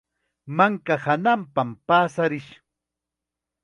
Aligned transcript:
Manka 0.57 0.95
hananpam 1.03 1.69
paasarish. 1.87 2.51